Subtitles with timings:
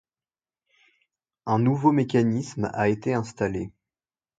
[1.45, 3.71] Un nouveau mécanisme a été installé.